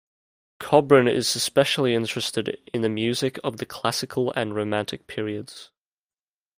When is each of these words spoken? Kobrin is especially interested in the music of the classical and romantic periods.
Kobrin 0.59 1.07
is 1.07 1.35
especially 1.35 1.93
interested 1.93 2.59
in 2.73 2.81
the 2.81 2.89
music 2.89 3.37
of 3.43 3.57
the 3.57 3.67
classical 3.67 4.33
and 4.35 4.55
romantic 4.55 5.05
periods. 5.05 5.69